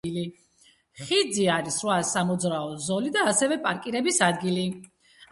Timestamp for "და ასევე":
3.17-3.59